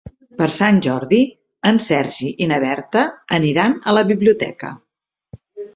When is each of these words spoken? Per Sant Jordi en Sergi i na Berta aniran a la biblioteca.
Per 0.37 0.45
Sant 0.53 0.79
Jordi 0.85 1.19
en 1.73 1.77
Sergi 1.89 2.31
i 2.45 2.49
na 2.53 2.59
Berta 2.67 3.07
aniran 3.41 3.79
a 3.93 3.97
la 3.99 4.07
biblioteca. 4.13 4.77